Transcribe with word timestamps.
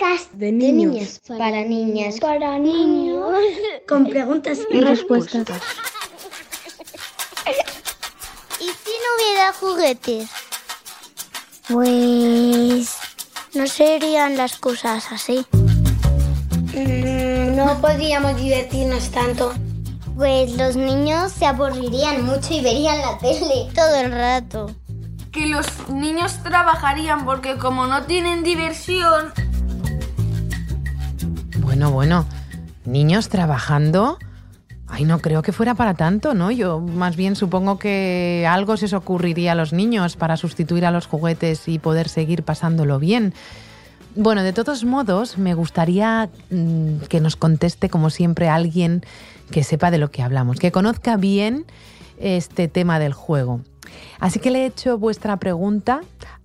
podcast 0.00 0.32
de 0.32 0.50
niños, 0.50 1.20
para 1.26 1.62
niñas, 1.62 2.20
para 2.20 2.58
niños, 2.58 3.34
con 3.86 4.06
preguntas 4.06 4.60
y, 4.70 4.80
respuestas. 4.80 5.60
¿Y 8.58 8.64
si 8.64 8.92
no 9.02 9.08
hubiera 9.18 9.52
juguetes? 9.52 10.30
Pues 11.68 12.96
no 13.54 13.66
serían 13.66 14.38
las 14.38 14.56
cosas 14.56 15.12
así. 15.12 15.44
Mm, 16.72 17.56
no 17.56 17.78
podríamos 17.82 18.36
divertirnos 18.36 19.10
tanto. 19.10 19.52
Pues 20.16 20.52
los 20.56 20.76
niños 20.76 21.32
se 21.32 21.44
aburrirían 21.44 22.24
mucho 22.24 22.54
y 22.54 22.62
verían 22.62 22.98
la 23.00 23.18
tele 23.18 23.68
todo 23.74 23.94
el 23.96 24.12
rato. 24.12 24.70
Que 25.30 25.46
los 25.46 25.66
niños 25.90 26.42
trabajarían 26.42 27.26
porque 27.26 27.58
como 27.58 27.86
no 27.86 28.04
tienen 28.04 28.42
diversión... 28.42 29.32
Bueno, 31.70 31.92
bueno, 31.92 32.26
niños 32.84 33.28
trabajando... 33.28 34.18
Ay, 34.88 35.04
no 35.04 35.20
creo 35.20 35.40
que 35.42 35.52
fuera 35.52 35.76
para 35.76 35.94
tanto, 35.94 36.34
¿no? 36.34 36.50
Yo 36.50 36.80
más 36.80 37.14
bien 37.14 37.36
supongo 37.36 37.78
que 37.78 38.44
algo 38.50 38.76
se 38.76 38.86
os 38.86 38.92
ocurriría 38.92 39.52
a 39.52 39.54
los 39.54 39.72
niños 39.72 40.16
para 40.16 40.36
sustituir 40.36 40.84
a 40.84 40.90
los 40.90 41.06
juguetes 41.06 41.68
y 41.68 41.78
poder 41.78 42.08
seguir 42.08 42.42
pasándolo 42.42 42.98
bien. 42.98 43.34
Bueno, 44.16 44.42
de 44.42 44.52
todos 44.52 44.82
modos, 44.82 45.38
me 45.38 45.54
gustaría 45.54 46.28
mm, 46.50 47.02
que 47.08 47.20
nos 47.20 47.36
conteste, 47.36 47.88
como 47.88 48.10
siempre, 48.10 48.48
alguien 48.48 49.04
que 49.52 49.62
sepa 49.62 49.92
de 49.92 49.98
lo 49.98 50.10
que 50.10 50.22
hablamos, 50.22 50.58
que 50.58 50.72
conozca 50.72 51.16
bien 51.16 51.66
este 52.18 52.66
tema 52.66 52.98
del 52.98 53.12
juego. 53.12 53.60
Así 54.18 54.38
que 54.38 54.50
le 54.50 54.62
he 54.62 54.66
hecho 54.66 54.98
vuestra 54.98 55.36
pregunta 55.36 56.00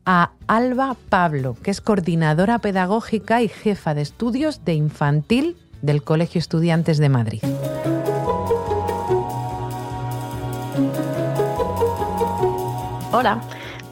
a 0.05 0.31
Alba 0.47 0.95
Pablo, 1.09 1.57
que 1.61 1.71
es 1.71 1.81
coordinadora 1.81 2.59
pedagógica 2.59 3.41
y 3.41 3.47
jefa 3.47 3.93
de 3.93 4.01
estudios 4.01 4.63
de 4.63 4.73
infantil 4.73 5.57
del 5.81 6.03
Colegio 6.03 6.39
Estudiantes 6.39 6.97
de 6.97 7.09
Madrid. 7.09 7.41
Hola, 13.11 13.39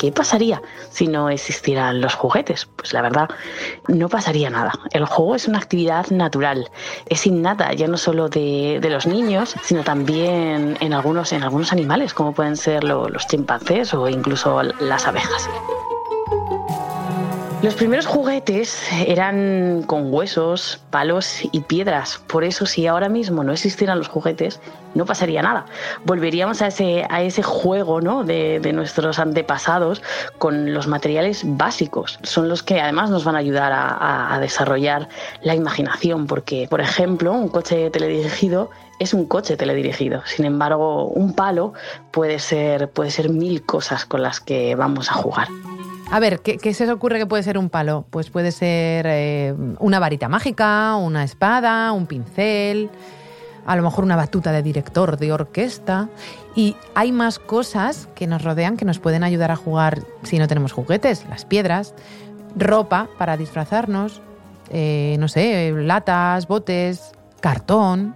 ¿qué 0.04 0.12
pasaría 0.12 0.62
si 0.90 1.08
no 1.08 1.30
existieran 1.30 2.02
los 2.02 2.14
juguetes? 2.14 2.68
Pues 2.76 2.92
la 2.92 3.02
verdad, 3.02 3.30
no 3.88 4.10
pasaría 4.10 4.50
nada. 4.50 4.74
El 4.92 5.06
juego 5.06 5.34
es 5.36 5.48
una 5.48 5.60
actividad 5.60 6.08
natural, 6.08 6.70
es 7.08 7.26
innata 7.26 7.72
ya 7.72 7.88
no 7.88 7.96
solo 7.96 8.28
de, 8.28 8.82
los 8.84 9.08
niños, 9.08 9.56
sino 9.64 9.82
también 9.86 10.76
en 10.82 10.94
algunos, 10.94 11.32
en 11.32 11.42
algunos 11.42 11.72
animales, 11.72 12.14
como 12.14 12.34
pueden 12.34 12.58
ser 12.58 12.84
los 12.84 13.28
chimpancés 13.28 13.94
o 13.94 14.10
incluso 14.10 14.62
las 14.62 15.08
abejas. 15.08 15.50
Los 17.64 17.76
primeros 17.76 18.06
juguetes 18.08 18.78
eran 19.08 19.84
con 19.84 20.14
huesos, 20.14 20.82
palos 20.90 21.40
y 21.50 21.62
piedras. 21.62 22.22
Por 22.28 22.44
eso, 22.44 22.66
si 22.66 22.88
ahora 22.88 23.08
mismo 23.08 23.42
no 23.46 23.54
existieran 23.54 24.00
los 24.00 24.10
juguetes, 24.10 24.60
no 24.96 25.06
pasaría 25.06 25.42
nada. 25.42 25.66
Volveríamos 26.04 26.62
a 26.62 26.68
ese, 26.68 27.06
a 27.10 27.22
ese 27.22 27.42
juego 27.42 28.02
¿no? 28.02 28.26
de, 28.26 28.60
nuestros 28.74 29.18
antepasados 29.18 30.04
con 30.40 30.74
los 30.74 30.88
materiales 30.88 31.44
básicos. 31.46 32.20
Son 32.24 32.50
los 32.50 32.64
que 32.64 32.82
además 32.82 33.10
nos 33.10 33.24
van 33.24 33.38
a 33.38 33.40
ayudar 33.40 33.72
a, 33.72 34.36
a 34.36 34.40
desarrollar 34.42 35.08
la 35.42 35.56
imaginación, 35.56 36.28
porque, 36.28 36.68
por 36.70 36.82
ejemplo, 36.82 37.32
un 37.32 37.48
coche 37.48 37.90
teledirigido 37.92 38.72
es 39.00 39.14
un 39.14 39.26
coche 39.26 39.56
teledirigido. 39.56 40.22
Sin 40.26 40.44
embargo, 40.44 41.06
un 41.06 41.34
palo 41.34 41.72
puede 42.12 42.40
ser, 42.40 42.90
puede 42.90 43.10
ser 43.10 43.30
mil 43.30 43.66
cosas 43.66 44.06
con 44.06 44.22
las 44.22 44.42
que 44.42 44.76
vamos 44.76 45.10
a 45.10 45.14
jugar. 45.14 45.48
A 46.14 46.20
ver, 46.20 46.42
¿qué, 46.42 46.74
se 46.76 46.84
os 46.84 46.90
ocurre 46.92 47.18
que 47.18 47.26
puede 47.26 47.42
ser 47.42 47.58
un 47.58 47.72
palo? 47.72 48.06
Pues 48.12 48.30
puede 48.30 48.52
ser 48.52 49.08
eh, 49.10 49.56
una 49.80 49.98
varita 49.98 50.30
mágica, 50.30 50.96
una 50.96 51.24
espada, 51.24 51.92
un 51.92 52.06
pincel, 52.06 52.92
a 53.66 53.76
lo 53.76 53.82
mejor 53.82 54.04
una 54.04 54.16
batuta 54.16 54.52
de 54.52 54.62
director 54.62 55.18
de 55.18 55.34
orquesta. 55.34 56.10
Y 56.56 56.76
hay 56.94 57.12
más 57.12 57.40
cosas 57.40 58.10
que 58.14 58.28
nos 58.28 58.44
rodean 58.44 58.78
que 58.78 58.86
nos 58.86 59.00
pueden 59.00 59.24
ayudar 59.24 59.50
a 59.50 59.56
jugar 59.56 60.04
si 60.22 60.38
no 60.38 60.48
tenemos 60.48 60.72
juguetes, 60.72 61.26
las 61.32 61.46
piedras, 61.46 61.96
ropa 62.56 63.10
para 63.18 63.36
disfrazarnos, 63.36 64.22
eh, 64.70 65.16
no 65.18 65.28
sé, 65.28 65.74
latas, 65.76 66.48
botes, 66.48 67.14
cartón. 67.40 68.16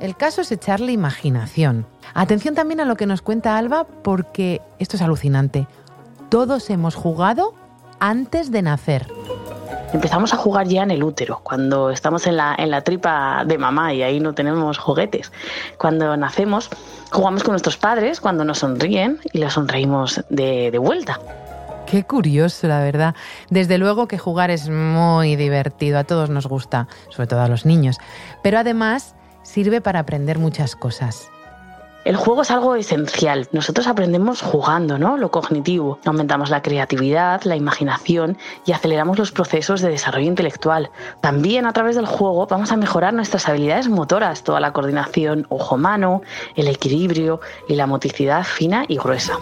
El 0.00 0.16
caso 0.16 0.40
es 0.40 0.50
echarle 0.50 0.90
imaginación. 0.90 1.86
Atención 2.14 2.56
también 2.56 2.80
a 2.80 2.84
lo 2.84 2.96
que 2.96 3.06
nos 3.06 3.22
cuenta 3.22 3.56
Alba 3.56 3.86
porque 4.02 4.60
esto 4.80 4.96
es 4.96 5.02
alucinante 5.02 5.68
todos 6.28 6.70
hemos 6.70 6.94
jugado 6.94 7.54
antes 8.00 8.50
de 8.50 8.62
nacer. 8.62 9.06
Empezamos 9.92 10.34
a 10.34 10.36
jugar 10.36 10.66
ya 10.66 10.82
en 10.82 10.90
el 10.90 11.02
útero, 11.02 11.40
cuando 11.42 11.90
estamos 11.90 12.26
en 12.26 12.36
la, 12.36 12.54
en 12.58 12.70
la 12.70 12.82
tripa 12.82 13.44
de 13.46 13.56
mamá 13.56 13.94
y 13.94 14.02
ahí 14.02 14.20
no 14.20 14.34
tenemos 14.34 14.78
juguetes. 14.78 15.32
Cuando 15.78 16.16
nacemos, 16.16 16.68
jugamos 17.12 17.44
con 17.44 17.52
nuestros 17.52 17.76
padres 17.76 18.20
cuando 18.20 18.44
nos 18.44 18.58
sonríen 18.58 19.20
y 19.32 19.38
les 19.38 19.52
sonreímos 19.52 20.22
de, 20.28 20.70
de 20.70 20.78
vuelta. 20.78 21.20
Qué 21.86 22.02
curioso, 22.02 22.66
la 22.66 22.80
verdad. 22.80 23.14
Desde 23.48 23.78
luego 23.78 24.08
que 24.08 24.18
jugar 24.18 24.50
es 24.50 24.68
muy 24.68 25.36
divertido, 25.36 25.98
a 25.98 26.04
todos 26.04 26.30
nos 26.30 26.46
gusta, 26.46 26.88
sobre 27.10 27.28
todo 27.28 27.40
a 27.42 27.48
los 27.48 27.64
niños. 27.64 27.98
Pero 28.42 28.58
además 28.58 29.14
sirve 29.44 29.80
para 29.80 30.00
aprender 30.00 30.38
muchas 30.38 30.74
cosas. 30.74 31.30
El 32.06 32.14
juego 32.14 32.42
es 32.42 32.52
algo 32.52 32.76
esencial. 32.76 33.48
Nosotros 33.50 33.88
aprendemos 33.88 34.40
jugando, 34.40 34.96
¿no? 34.96 35.16
Lo 35.16 35.32
cognitivo. 35.32 35.98
Aumentamos 36.04 36.50
la 36.50 36.62
creatividad, 36.62 37.42
la 37.42 37.56
imaginación 37.56 38.38
y 38.64 38.70
aceleramos 38.70 39.18
los 39.18 39.32
procesos 39.32 39.80
de 39.80 39.88
desarrollo 39.88 40.28
intelectual. 40.28 40.90
También 41.20 41.66
a 41.66 41.72
través 41.72 41.96
del 41.96 42.06
juego 42.06 42.46
vamos 42.46 42.70
a 42.70 42.76
mejorar 42.76 43.12
nuestras 43.12 43.48
habilidades 43.48 43.88
motoras, 43.88 44.44
toda 44.44 44.60
la 44.60 44.72
coordinación 44.72 45.46
ojo-mano, 45.48 46.22
el 46.54 46.68
equilibrio 46.68 47.40
y 47.66 47.74
la 47.74 47.88
motricidad 47.88 48.44
fina 48.44 48.84
y 48.86 48.98
gruesa. 48.98 49.36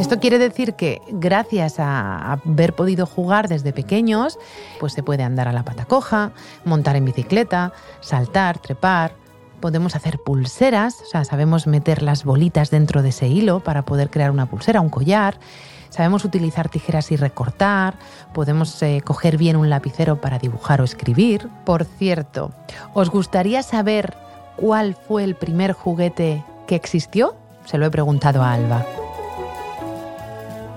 Esto 0.00 0.18
quiere 0.18 0.38
decir 0.38 0.74
que 0.74 1.00
gracias 1.06 1.78
a 1.78 2.32
haber 2.32 2.74
podido 2.74 3.06
jugar 3.06 3.46
desde 3.46 3.72
pequeños, 3.72 4.36
pues 4.80 4.92
se 4.92 5.04
puede 5.04 5.22
andar 5.22 5.46
a 5.46 5.52
la 5.52 5.64
pata 5.64 5.84
coja, 5.84 6.32
montar 6.64 6.96
en 6.96 7.04
bicicleta, 7.04 7.72
saltar, 8.00 8.58
trepar, 8.58 9.14
podemos 9.60 9.96
hacer 9.96 10.18
pulseras, 10.18 11.00
o 11.02 11.06
sea, 11.06 11.24
sabemos 11.24 11.66
meter 11.66 12.02
las 12.02 12.24
bolitas 12.24 12.70
dentro 12.70 13.02
de 13.02 13.10
ese 13.10 13.28
hilo 13.28 13.60
para 13.60 13.82
poder 13.82 14.10
crear 14.10 14.30
una 14.30 14.46
pulsera, 14.46 14.80
un 14.80 14.90
collar. 14.90 15.38
Sabemos 15.90 16.24
utilizar 16.24 16.68
tijeras 16.68 17.12
y 17.12 17.16
recortar, 17.16 17.94
podemos 18.32 18.82
eh, 18.82 19.00
coger 19.04 19.36
bien 19.36 19.56
un 19.56 19.70
lapicero 19.70 20.20
para 20.20 20.38
dibujar 20.38 20.80
o 20.80 20.84
escribir. 20.84 21.48
Por 21.64 21.84
cierto, 21.84 22.50
¿os 22.94 23.10
gustaría 23.10 23.62
saber 23.62 24.14
cuál 24.56 24.96
fue 24.96 25.22
el 25.22 25.36
primer 25.36 25.72
juguete 25.72 26.44
que 26.66 26.74
existió? 26.74 27.36
Se 27.64 27.78
lo 27.78 27.86
he 27.86 27.90
preguntado 27.90 28.42
a 28.42 28.52
Alba. 28.52 28.84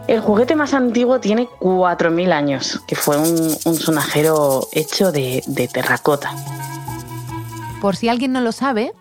El 0.07 0.21
juguete 0.21 0.55
más 0.55 0.73
antiguo 0.73 1.19
tiene 1.19 1.49
4.000 1.59 2.31
años, 2.31 2.79
que 2.87 2.95
fue 2.95 3.17
un, 3.17 3.75
sonajero 3.75 4.67
hecho 4.71 5.11
de 5.11 5.69
terracota. 5.73 6.33
Por 7.81 7.95
si 7.95 8.09
alguien 8.09 8.31
no 8.31 8.41
lo 8.41 8.51
sabe, 8.51 8.91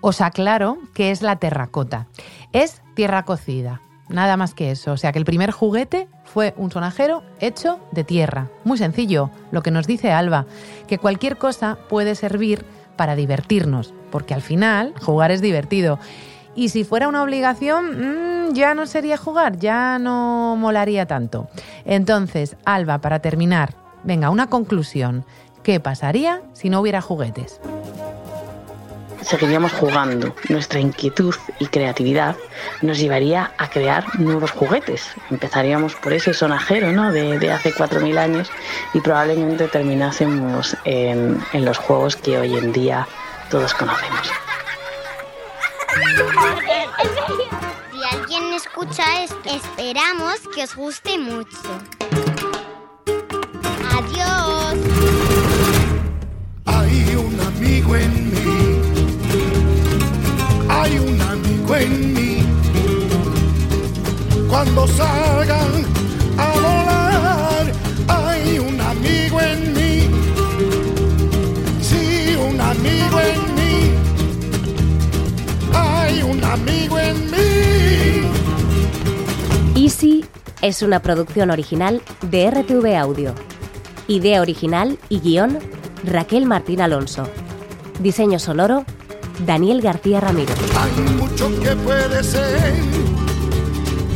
os 0.00 0.20
aclaro 0.20 0.78
que 0.92 1.10
es 1.12 1.22
la 1.22 1.36
terracota. 1.36 2.08
Es 2.52 2.82
tierra 2.94 3.24
cocida, 3.24 3.80
nada 4.08 4.36
más 4.36 4.54
que 4.54 4.72
eso. 4.72 4.92
O 4.92 4.96
sea 4.96 5.12
que 5.12 5.20
el 5.20 5.24
primer 5.24 5.52
juguete 5.52 6.08
fue 6.24 6.52
un 6.56 6.72
sonajero 6.72 7.22
hecho 7.38 7.78
de 7.92 8.02
tierra. 8.02 8.48
Muy 8.64 8.76
sencillo, 8.76 9.30
lo 9.52 9.62
que 9.62 9.70
nos 9.70 9.86
dice 9.86 10.10
Alba, 10.10 10.46
que 10.88 10.98
cualquier 10.98 11.36
cosa 11.36 11.78
puede 11.88 12.16
servir 12.16 12.64
para 12.96 13.14
divertirnos, 13.14 13.94
porque 14.10 14.34
al 14.34 14.42
final 14.42 14.94
jugar 15.00 15.30
es 15.30 15.40
divertido. 15.40 16.00
Y 16.56 16.70
si 16.70 16.84
fuera 16.84 17.08
una 17.08 17.22
obligación, 17.22 18.48
mm, 18.48 18.54
ya 18.54 18.74
no 18.74 18.86
sería 18.86 19.16
jugar, 19.16 19.58
ya 19.58 19.98
no 20.00 20.56
molaría 20.58 21.06
tanto. 21.06 21.48
Entonces, 21.84 22.56
Alba, 22.64 22.98
para 22.98 23.20
terminar, 23.20 23.74
venga, 24.02 24.30
una 24.30 24.48
conclusión. 24.48 25.24
¿Qué 25.62 25.80
pasaría 25.80 26.42
si 26.52 26.68
no 26.68 26.80
hubiera 26.80 27.00
juguetes? 27.00 27.60
Seguiríamos 29.24 29.72
jugando. 29.72 30.34
Nuestra 30.48 30.80
inquietud 30.80 31.34
y 31.58 31.66
creatividad 31.66 32.36
nos 32.82 32.98
llevaría 32.98 33.52
a 33.58 33.68
crear 33.68 34.18
nuevos 34.18 34.50
juguetes. 34.50 35.06
Empezaríamos 35.30 35.94
por 35.96 36.12
ese 36.12 36.34
sonajero 36.34 36.92
¿no? 36.92 37.12
de, 37.12 37.38
de 37.38 37.50
hace 37.50 37.72
4.000 37.72 38.18
años 38.18 38.50
y 38.92 39.00
probablemente 39.00 39.68
terminásemos 39.68 40.76
en, 40.84 41.42
en 41.52 41.64
los 41.64 41.78
juegos 41.78 42.16
que 42.16 42.38
hoy 42.38 42.56
en 42.56 42.72
día 42.72 43.06
todos 43.50 43.74
conocemos. 43.74 44.30
Si 47.92 48.04
alguien 48.16 48.52
escucha 48.52 49.22
esto, 49.22 49.38
esperamos 49.44 50.40
que 50.54 50.64
os 50.64 50.74
guste 50.74 51.18
mucho. 51.18 51.58
Adiós. 53.96 54.78
Hay 56.66 57.16
un 57.16 57.40
amigo 57.40 57.96
en 57.96 58.30
mí 58.30 58.73
en 61.76 62.14
mí. 62.14 62.38
Cuando 64.48 64.86
salgan 64.88 65.84
a 66.38 66.52
volar, 66.52 67.72
hay 68.08 68.58
un 68.58 68.80
amigo 68.80 69.40
en 69.40 69.72
mí. 69.74 70.10
Sí, 71.80 72.36
un 72.36 72.60
amigo 72.60 73.20
en 73.20 73.54
mí. 73.54 73.90
Hay 75.72 76.22
un 76.22 76.42
amigo 76.44 76.98
en 76.98 77.30
mí. 77.30 78.22
Easy 79.76 80.24
es 80.62 80.82
una 80.82 81.00
producción 81.00 81.50
original 81.50 82.00
de 82.22 82.50
RTV 82.50 82.96
Audio. 82.96 83.34
Idea 84.06 84.40
original 84.40 84.98
y 85.08 85.20
guion 85.20 85.58
Raquel 86.04 86.46
Martín 86.46 86.80
Alonso. 86.80 87.28
Diseño 88.00 88.38
sonoro 88.38 88.84
Daniel 89.40 89.80
García 89.80 90.20
Ramírez. 90.20 90.56
Hay 90.76 91.02
mucho 91.14 91.48
que 91.60 91.76
puede 91.76 92.22
ser 92.22 92.74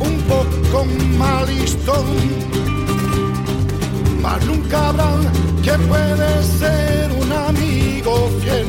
un 0.00 0.18
poco 0.22 0.84
malistón, 1.18 2.04
mas 4.22 4.44
nunca 4.46 4.88
habrá 4.88 5.10
que 5.62 5.72
puede 5.72 6.42
ser 6.42 7.10
un 7.12 7.32
amigo 7.32 8.28
fiel, 8.40 8.66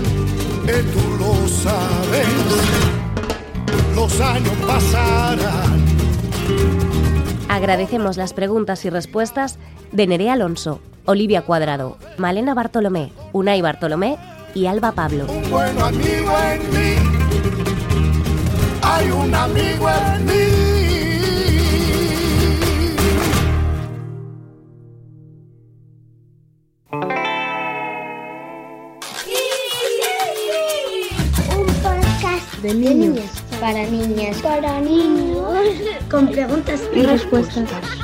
que 0.66 0.84
tú 0.92 1.18
lo 1.20 1.48
sabes. 1.48 2.28
Los 3.96 4.20
años 4.20 4.54
pasarán. 4.66 5.86
Agradecemos 7.48 8.18
las 8.18 8.34
preguntas 8.34 8.86
y 8.86 8.90
respuestas 8.90 9.58
de 9.92 10.08
Nerea 10.08 10.34
Alonso, 10.34 10.82
Olivia 11.06 11.42
Cuadrado, 11.42 11.98
Malena 12.18 12.54
Bartolomé, 12.54 13.12
Unai 13.34 13.62
Bartolomé 13.62 14.18
y 14.54 14.66
Alba 14.66 14.92
Pablo. 14.92 15.26
Un 15.30 15.50
buen 15.50 15.82
amigo 15.82 16.34
en 16.52 16.70
mí. 16.72 16.96
Hay 18.82 19.12
un 19.12 19.34
amigo 19.34 19.90
en 19.90 20.26
mí. 20.26 20.34
Un 31.58 31.66
podcast 31.84 32.54
de 32.62 32.74
niños 32.74 33.26
para 33.60 33.86
niñas 33.86 34.42
para 34.42 34.80
niños 34.82 35.48
con 36.10 36.28
preguntas 36.28 36.82
y 36.96 37.04
respuestas. 37.04 37.99